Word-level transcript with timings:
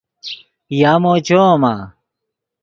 یامو 0.79 1.13
چویمآ؟ 1.25 1.73